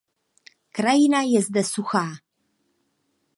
Krajina 0.77 1.21
je 1.21 1.41
zde 1.47 1.63
suchá. 1.63 2.03